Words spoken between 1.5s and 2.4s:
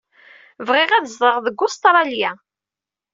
Ustṛalya.